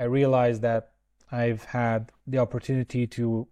[0.00, 0.92] I realized that
[1.30, 3.46] I've had the opportunity to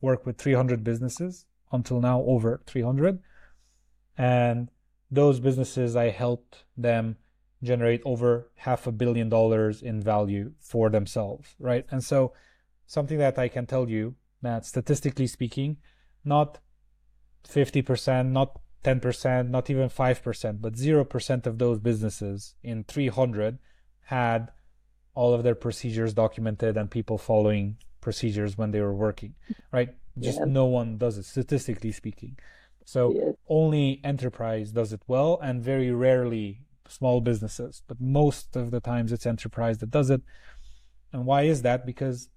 [0.00, 3.20] work with 300 businesses until now, over 300.
[4.16, 4.70] And
[5.10, 7.16] those businesses, I helped them
[7.62, 11.84] generate over half a billion dollars in value for themselves, right?
[11.90, 12.32] And so,
[12.86, 15.76] something that I can tell you that statistically speaking,
[16.24, 16.58] not
[17.46, 23.58] 50%, not 10%, not even 5%, but 0% of those businesses in 300
[24.04, 24.50] had
[25.20, 29.34] all of their procedures documented and people following procedures when they were working,
[29.70, 29.90] right?
[30.18, 30.46] Just yeah.
[30.60, 32.38] no one does it, statistically speaking.
[32.86, 33.32] So yeah.
[33.46, 37.82] only enterprise does it well, and very rarely small businesses.
[37.86, 40.22] But most of the times it's enterprise that does it.
[41.12, 41.84] And why is that?
[41.84, 42.30] Because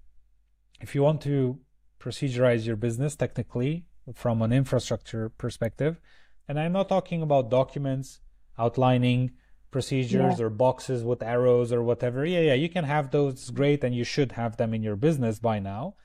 [0.78, 1.58] if you want to
[1.98, 5.98] procedurize your business technically from an infrastructure perspective,
[6.46, 8.20] and I'm not talking about documents
[8.58, 9.30] outlining
[9.74, 10.44] procedures yeah.
[10.44, 12.24] or boxes with arrows or whatever.
[12.24, 15.40] Yeah, yeah, you can have those great and you should have them in your business
[15.40, 15.96] by now.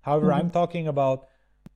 [0.00, 0.40] However, mm-hmm.
[0.40, 1.26] I'm talking about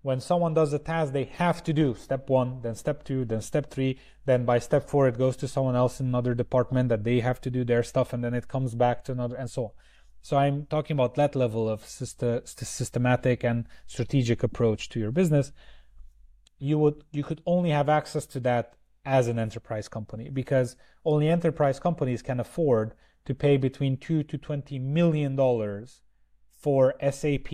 [0.00, 3.42] when someone does a task they have to do step one, then step two, then
[3.42, 7.04] step three, then by step four it goes to someone else in another department that
[7.04, 9.64] they have to do their stuff and then it comes back to another and so
[9.64, 9.70] on.
[10.22, 15.52] So I'm talking about that level of systematic and strategic approach to your business.
[16.58, 18.66] You would you could only have access to that
[19.04, 24.38] as an enterprise company because only enterprise companies can afford to pay between 2 to
[24.38, 26.02] 20 million dollars
[26.58, 27.52] for SAP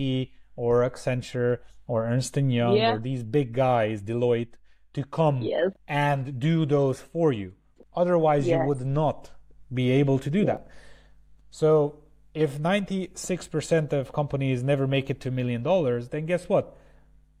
[0.55, 2.93] or Accenture or Ernst Young yeah.
[2.93, 4.53] or these big guys Deloitte
[4.93, 5.71] to come yes.
[5.87, 7.53] and do those for you
[7.95, 8.59] otherwise yes.
[8.59, 9.31] you would not
[9.73, 10.67] be able to do that
[11.49, 11.99] so
[12.35, 16.75] if 96% of companies never make it to a million dollars then guess what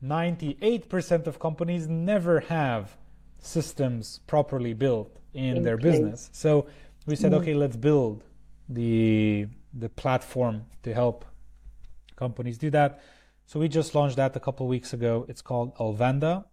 [0.03, 2.97] 98% of companies never have
[3.41, 5.93] systems properly built in, in their place.
[5.93, 6.29] business.
[6.33, 6.67] So
[7.05, 7.41] we said, mm-hmm.
[7.41, 8.23] okay, let's build
[8.67, 11.25] the the platform to help
[12.15, 13.01] companies do that.
[13.45, 15.25] So we just launched that a couple weeks ago.
[15.27, 16.45] It's called Alvanda.